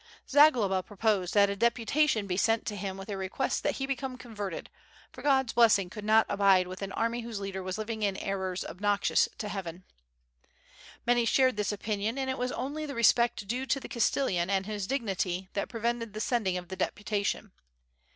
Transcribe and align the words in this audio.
Za 0.27 0.49
globa 0.51 0.81
proposed 0.83 1.35
that 1.35 1.51
a 1.51 1.55
deputation 1.55 2.25
be 2.25 2.35
sent 2.35 2.65
to 2.65 2.75
him 2.75 2.97
with 2.97 3.07
a 3.07 3.17
request 3.17 3.61
that 3.61 3.75
he 3.75 3.85
become 3.85 4.17
converted, 4.17 4.67
for 5.11 5.21
God's 5.21 5.53
blessing 5.53 5.91
could 5.91 6.03
not 6.03 6.25
abide 6.27 6.65
with 6.65 6.81
an 6.81 6.91
army 6.93 7.21
whose 7.21 7.39
leader 7.39 7.61
was 7.61 7.77
living 7.77 8.01
in 8.01 8.17
errors 8.17 8.65
obnoxious 8.65 9.29
to 9.37 9.47
heaven. 9.47 9.83
Many 11.05 11.23
shared 11.23 11.55
this 11.55 11.71
opinion; 11.71 12.17
and 12.17 12.31
it 12.31 12.39
was 12.39 12.51
only 12.53 12.87
the 12.87 12.95
respect 12.95 13.45
due 13.47 13.67
to 13.67 13.79
the 13.79 13.87
Castellan 13.87 14.49
and 14.49 14.65
his 14.65 14.87
dignity 14.87 15.49
that 15.53 15.69
prevented 15.69 16.13
the 16.15 16.19
sending 16.19 16.57
of 16.57 16.69
the 16.69 16.75
deputation. 16.75 17.51